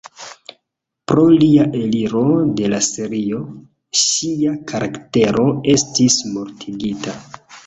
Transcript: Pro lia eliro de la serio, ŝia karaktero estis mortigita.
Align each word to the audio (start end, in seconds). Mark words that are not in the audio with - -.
Pro 1.11 1.25
lia 1.43 1.67
eliro 1.79 2.23
de 2.61 2.71
la 2.75 2.79
serio, 2.87 3.43
ŝia 4.05 4.55
karaktero 4.73 5.45
estis 5.77 6.19
mortigita. 6.33 7.17